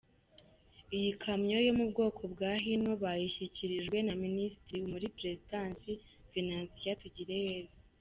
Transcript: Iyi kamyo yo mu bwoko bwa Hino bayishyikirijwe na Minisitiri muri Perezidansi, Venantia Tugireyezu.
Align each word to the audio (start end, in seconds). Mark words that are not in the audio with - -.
Iyi 0.97 1.11
kamyo 1.23 1.57
yo 1.67 1.73
mu 1.77 1.85
bwoko 1.91 2.21
bwa 2.33 2.51
Hino 2.63 2.91
bayishyikirijwe 3.03 3.97
na 4.07 4.13
Minisitiri 4.23 4.79
muri 4.91 5.05
Perezidansi, 5.17 5.89
Venantia 6.31 6.93
Tugireyezu. 7.01 7.75